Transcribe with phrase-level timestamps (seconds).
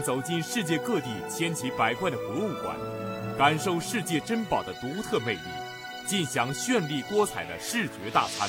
[0.00, 2.76] 走进世界各地千奇百怪的博物馆，
[3.38, 5.40] 感受世界珍宝的独特魅力，
[6.06, 8.48] 尽享绚丽多彩的视觉大餐。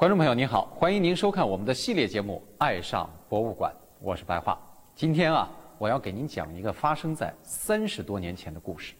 [0.00, 3.70] 观众朋友您好，欢迎您收看我们的系列节目《爱上博物馆》，
[4.00, 4.58] 我是白桦。
[4.94, 8.94] 今天啊，我要给您讲一个发生在三十多年前的故事。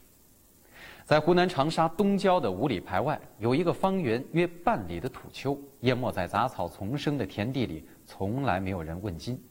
[1.03, 9.41] 在湖南长沙东郊的五里牌外，有一个方圆约半里的土丘，淹没在杂草丛生的田地里，从来没有人问津。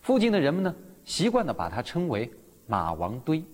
[0.00, 2.32] 附近的人们呢，习惯地把它称为
[2.66, 3.44] “马王堆”。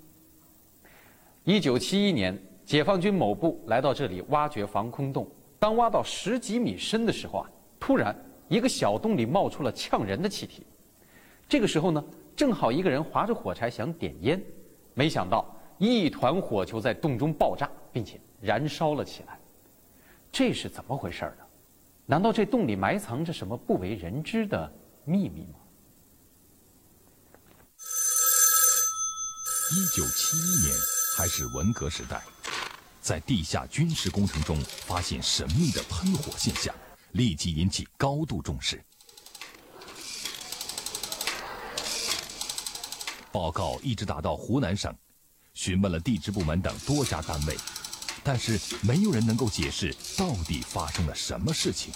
[1.42, 5.27] 一九七一年，解放军某部来到这里挖掘防空洞。
[5.67, 7.50] 当挖到十几米深的时候啊，
[7.81, 10.64] 突然一个小洞里冒出了呛人的气体。
[11.48, 12.05] 这个时候呢，
[12.36, 14.41] 正好一个人划着火柴想点烟，
[14.94, 19.41] 没想到一团火球在洞中爆炸，并且燃烧了起来。
[20.31, 21.44] 这是怎么回事呢？
[22.06, 24.72] 难道这洞里埋藏着什么不为人知的
[25.05, 25.59] 秘密吗？
[29.72, 30.77] 一九七一年，
[31.19, 32.22] 还是文革时代。
[33.06, 36.74] 在地下军事工程中发现神秘的喷火现象，
[37.12, 38.84] 立即引起高度重视。
[43.30, 44.92] 报告一直打到湖南省，
[45.54, 47.56] 询问了地质部门等多家单位，
[48.25, 51.94] 但是没有人能够解释到底发生了什么事情。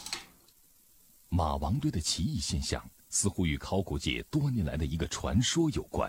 [1.28, 6.08] 马王堆的奇异现象似乎与考古界多年来的一个传说有关。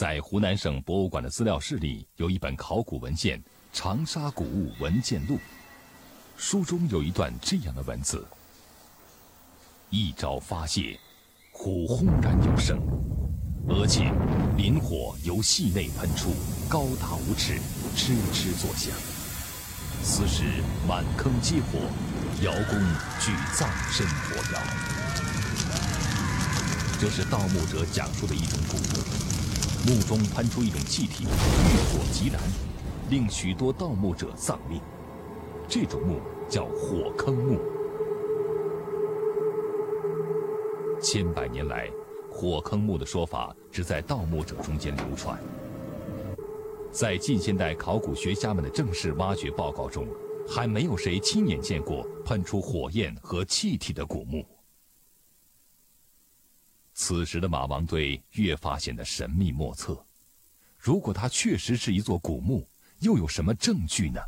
[0.00, 3.38] 在湖南省博物馆的资料室里，有一本考古文献
[3.70, 5.34] 《长沙古物文件录》，
[6.38, 8.26] 书中有一段这样的文字：
[9.90, 10.98] 一朝发泄，
[11.52, 12.80] 火轰然有声，
[13.68, 14.10] 而且
[14.56, 16.30] 磷火由隙内喷出，
[16.66, 17.60] 高达五尺，
[17.94, 18.96] 吱吱作响。
[20.02, 21.78] 此时满坑皆火，
[22.42, 22.80] 窑工
[23.20, 24.62] 举葬身火窑。
[26.98, 29.49] 这是盗墓者讲述的一种古墓。
[29.86, 32.38] 墓中喷出一种气体，遇火即燃，
[33.08, 34.78] 令许多盗墓者丧命。
[35.66, 36.20] 这种墓
[36.50, 37.58] 叫火坑墓。
[41.00, 41.88] 千百年来，
[42.30, 45.40] 火坑墓的说法只在盗墓者中间流传。
[46.92, 50.06] 在近现代考古学家们的正式挖掘报告中，
[50.46, 54.44] 还没有谁亲眼见过喷出火焰和气体的古墓。
[56.94, 60.04] 此时的马王堆越发显得神秘莫测。
[60.78, 62.66] 如果它确实是一座古墓，
[63.00, 64.20] 又有什么证据呢？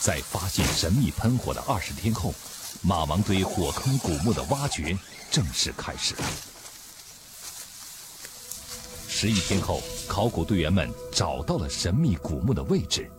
[0.00, 2.34] 在发现神秘喷火的二十天后，
[2.82, 4.96] 马王堆火坑古墓的挖掘
[5.30, 6.22] 正式开始了。
[9.08, 13.10] 十一天后，考古队员们找到了神秘古墓的位置。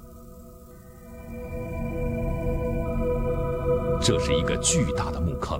[4.08, 5.60] 这是一个巨大的墓坑，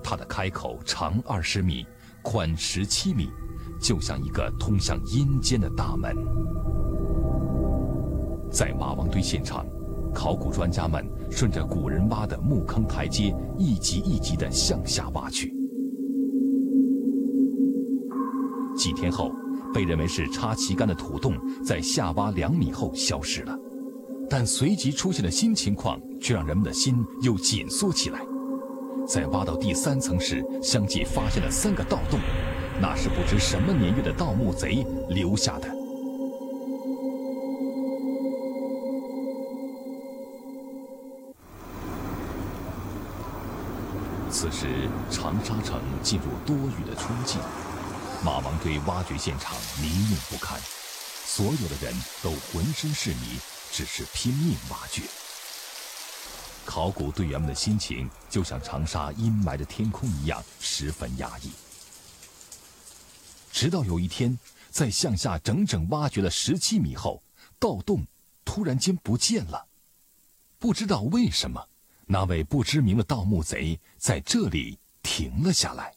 [0.00, 1.84] 它的开口长二十米，
[2.22, 3.28] 宽十七米，
[3.80, 6.14] 就像一个通向阴间的大门。
[8.48, 9.66] 在马王堆现场，
[10.14, 15.52] 考古专家们顺着古人挖的墓坑台阶，一级一级地向下挖去。
[18.76, 19.32] 几天后，
[19.74, 21.34] 被认为是插旗杆的土洞
[21.64, 23.58] 在下挖两米后消失了。
[24.28, 28.20] 但随即出现的新情况，却让人们的心又紧缩起来。
[29.06, 32.18] 在挖到第三层时，相继发现了三个盗洞，
[32.80, 35.68] 那是不知什么年月的盗墓贼留下的。
[44.30, 47.38] 此时，长沙城进入多雨的春季，
[48.24, 50.58] 马王堆挖掘现场泥泞不堪，
[51.24, 53.38] 所有的人都浑身是泥。
[53.76, 55.02] 只是拼命挖掘。
[56.64, 61.50] 考古队员们的心情就像长沙阴霾的天空一样，十分压抑。
[63.50, 64.38] 直到有一天，
[64.70, 67.20] 在向下整整挖掘了十七米后，
[67.58, 68.06] 盗洞
[68.44, 69.66] 突然间不见了。
[70.60, 71.68] 不知道为什么，
[72.06, 75.92] 那位不知名的盗墓贼在这里停了下来。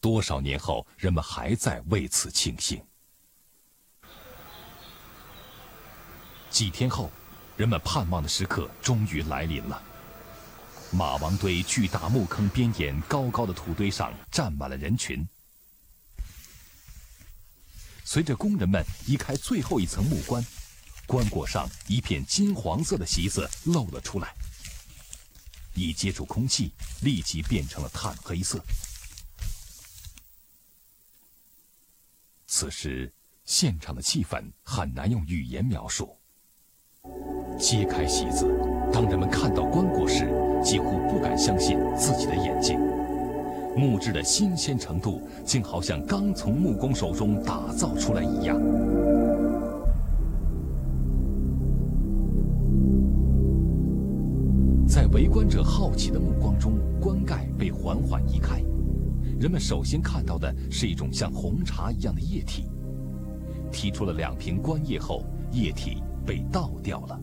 [0.00, 2.82] 多少年后，人们还在为此庆幸。
[6.52, 7.10] 几天后，
[7.56, 9.82] 人们盼望的时刻终于来临了。
[10.90, 15.26] 马王堆巨大墓坑边沿高高的土堆上站满了人群。
[18.04, 20.44] 随着工人们移开最后一层木棺，
[21.06, 24.34] 棺椁上一片金黄色的席子露了出来。
[25.74, 26.70] 一接触空气，
[27.00, 28.62] 立即变成了炭黑色。
[32.46, 33.10] 此时，
[33.46, 36.18] 现场的气氛很难用语言描述。
[37.62, 38.44] 揭开席子，
[38.92, 40.26] 当人们看到棺椁时，
[40.62, 42.76] 几乎不敢相信自己的眼睛。
[43.76, 48.60] 木质的新鲜程度，竟好像刚从木工手中打造出来一样。
[54.86, 58.60] 在围观者好奇的目光中，棺盖被缓缓移开。
[59.38, 62.64] 人们首先看到的是一种像红茶一样的液体。
[63.70, 65.22] 提出了两瓶棺液后，
[65.52, 67.20] 液体被倒掉了。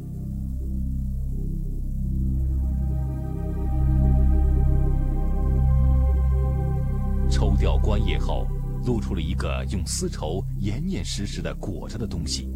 [7.29, 8.47] 抽掉棺液后，
[8.85, 12.49] 露出了一个用丝绸严严实实的裹着的东西。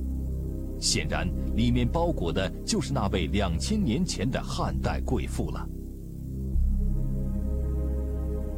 [0.80, 5.70] 显然，里面包裹的就是那位两千年前的汉代贵妇了。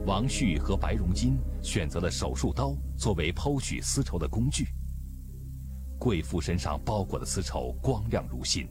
[0.08, 4.68] 王旭和白荣金选择了手术刀作为剖取丝绸的工具。
[6.06, 8.70] 贵妇身上包裹的丝绸光亮如新，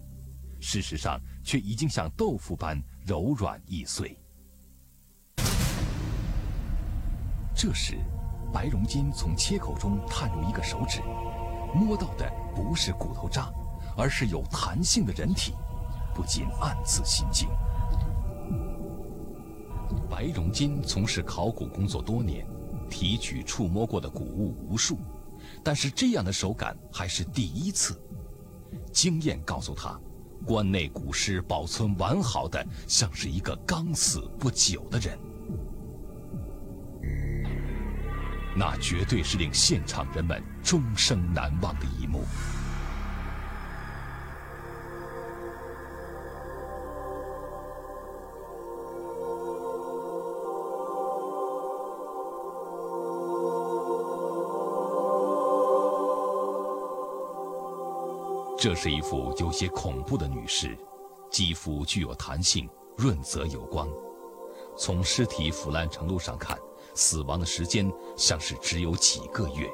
[0.60, 4.16] 事实上却已经像豆腐般柔软易碎。
[7.52, 7.98] 这时，
[8.52, 11.00] 白荣金从切口中探入一个手指，
[11.74, 13.52] 摸到的不是骨头渣，
[13.96, 15.54] 而是有弹性的人体，
[16.14, 17.48] 不禁暗自心惊。
[20.08, 22.46] 白荣金从事考古工作多年，
[22.88, 25.00] 提取触摸过的古物无数，
[25.62, 28.00] 但是这样的手感还是第一次。
[28.92, 29.98] 经验告诉他，
[30.44, 35.18] 关内古尸保存完好的，像是一个刚死不久的人。
[38.56, 42.24] 那绝对是令现场人们终生难忘的一幕。
[58.64, 60.74] 这是一幅有些恐怖的女尸，
[61.30, 62.66] 肌肤具有弹性，
[62.96, 63.86] 润泽有光。
[64.74, 66.56] 从尸体腐烂程度上看，
[66.94, 69.70] 死亡的时间像是只有几个月。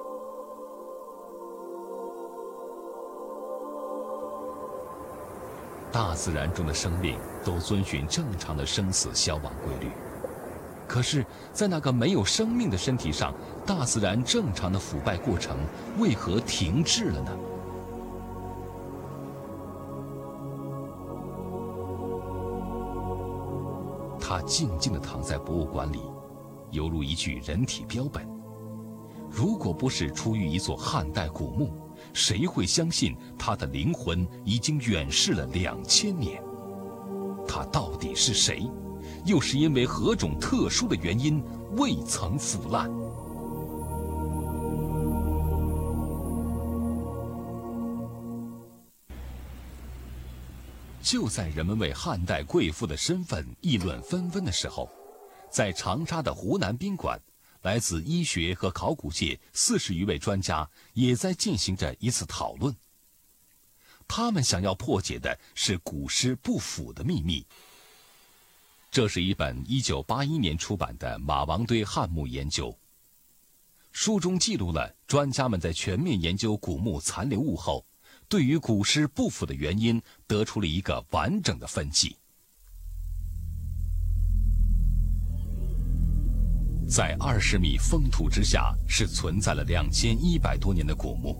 [5.93, 9.93] 大自然中的生命都遵循正常的生死消亡规律，
[10.89, 13.33] 可是，在那个没有生命的身体上，
[13.65, 15.57] 大自然正常的腐败过程
[16.01, 17.31] 为何停滞了呢？
[24.31, 25.99] 他静静地躺在博物馆里。
[26.71, 28.25] 犹如一具人体标本。
[29.29, 31.73] 如果不是出于一座汉代古墓，
[32.13, 36.41] 谁会相信他的灵魂已经远逝了两千年？
[37.45, 38.71] 他到底是谁？
[39.27, 41.43] 又是因为何种特殊的原因
[41.77, 42.89] 未曾腐烂？
[51.11, 54.89] 就在人们为汉代贵妇的身份议论纷纷的时候。
[55.51, 57.21] 在长沙的湖南宾馆，
[57.63, 62.73] 来自医学和考古界四十余位专家也在进行着一次讨论。
[64.07, 67.45] 他们想要破解的是古尸不腐的秘密。
[68.89, 72.69] 这是一本1981年出版的《马王堆汉墓研究》，
[73.91, 77.85] 书中记录了专家们在全面研究古墓残留物后，
[78.31, 82.17] 对于古尸不腐的原因得出了一个完整的分析。
[86.89, 91.37] 在二十米封土之下，是存在了两千一百多年的古墓。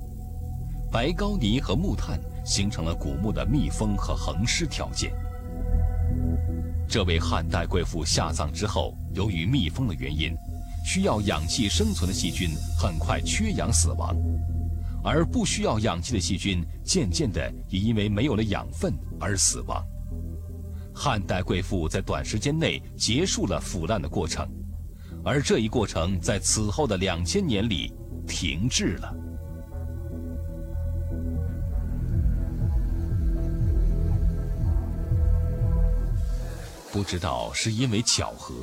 [0.91, 5.13] 白膏泥和木炭形成了古墓的密封和恒湿条件。
[6.89, 10.37] 这位汉代贵妇下葬之后，由于密封的原因，
[10.85, 14.17] 需要氧气生存的细菌很快缺氧死亡，
[15.03, 19.83] 而不需要氧气的细菌渐渐的也因为没有了养分而死亡。
[20.95, 24.47] 汉代贵妇在短时间内结束了腐烂的过程。
[25.23, 27.93] 而这一过程在此后的两千年里
[28.27, 29.15] 停滞了。
[36.91, 38.55] 不知道是因为巧合，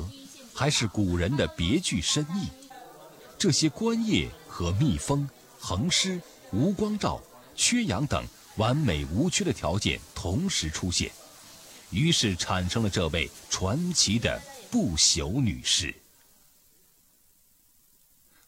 [0.52, 2.48] 还是古人的别具深意，
[3.38, 5.28] 这些官业和蜜蜂、
[5.58, 6.20] 恒湿、
[6.52, 7.22] 无光照、
[7.54, 8.24] 缺氧等，
[8.56, 11.10] 完美无缺的条件同时出现，
[11.90, 15.94] 于是产生了这位传奇的不朽女士。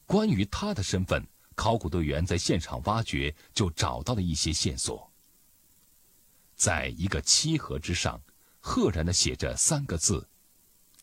[0.07, 1.25] 关于她的身份，
[1.55, 5.11] 考古队员在现场挖掘就找到了一些线索。
[6.57, 8.21] 在一个漆盒之上，
[8.61, 10.29] 赫然的写着三个字：“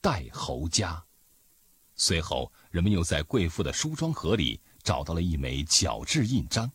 [0.01, 1.03] 代侯家。”
[1.95, 6.71] 随后，人们又在贵妇的梳妆盒里找到了一枚角质印章。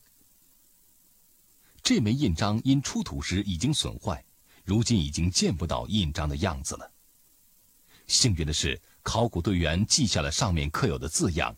[1.81, 4.23] 这枚印章因出土时已经损坏，
[4.63, 6.91] 如今已经见不到印章的样子了。
[8.05, 11.55] 幸运的是，考古队员记下了上面刻有的字样：“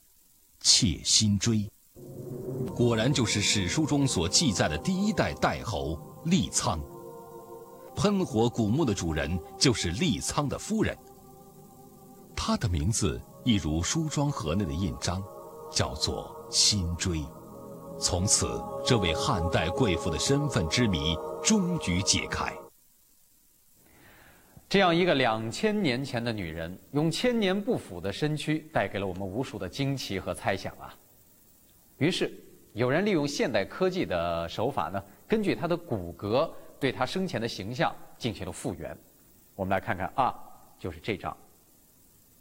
[0.62, 1.70] 妾心锥”，
[2.74, 6.80] 果然就是史书中所记载的第一代代侯利苍。
[7.98, 10.98] 喷火古墓的主人就是利苍的夫人。
[12.34, 15.22] 她的名字一如梳妆盒内的印章，
[15.70, 17.24] 叫做辛追。
[18.00, 18.48] 从此，
[18.86, 22.54] 这位汉代贵妇的身份之谜终于解开。
[24.68, 30.94] 这样一个两千年前的女人，用千年不腐的身躯，带给了我们无数的惊奇和猜想啊。
[31.98, 32.34] 于是，
[32.74, 36.50] 有人利用现代科技的手法呢，根据她的骨骼。
[36.78, 38.96] 对她生前的形象进行了复原，
[39.56, 40.36] 我们来看看啊，
[40.78, 41.36] 就是这张。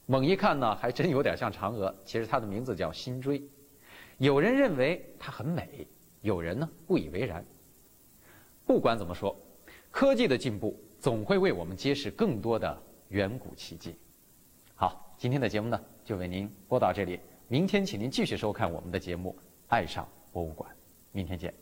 [0.07, 1.95] 猛一看呢，还真有点像嫦娥。
[2.05, 3.41] 其实她的名字叫辛追。
[4.25, 5.87] 有人认为它很美，
[6.23, 7.45] 有人呢不以为然。
[8.65, 9.39] 不管怎么说，
[9.91, 13.95] 科技的进步总会为我们揭示更多的远古奇迹。
[14.75, 17.21] 好，今天的节目呢就为您播到这里。
[17.49, 19.37] 明天请您继续收看我们的节目
[19.69, 20.71] 《爱上博物馆》。
[21.13, 21.53] 明天见。